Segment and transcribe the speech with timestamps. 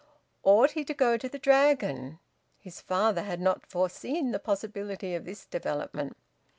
[0.41, 2.17] Ought he to go to the Dragon?
[2.57, 6.17] His father had not foreseen the possibility of this development.